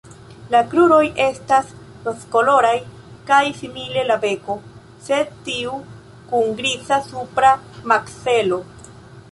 [0.53, 1.67] La kruroj estas
[2.07, 2.73] rozkoloraj
[3.29, 4.57] kaj simile la beko,
[5.11, 5.77] sed tiu
[6.33, 7.55] kun griza supra
[7.95, 8.59] makzelo.